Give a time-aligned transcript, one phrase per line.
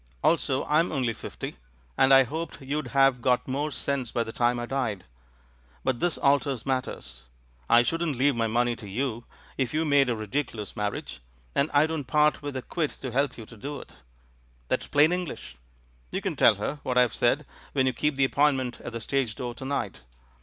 [0.23, 1.57] Also I'm only fifty,
[1.95, 5.03] and I hoped you'd have got more sense by the time I died.
[5.83, 7.25] But this alters matters.
[7.69, 9.25] I shouldn't leave my money to you
[9.59, 11.21] if you made a ridiculous marriage,
[11.53, 13.93] and I don't part with a quid to help you to do it.
[14.69, 15.55] That's plain English.
[16.11, 19.35] You can tell her what I've said when you keep the appointment at the stage
[19.35, 20.01] door to night!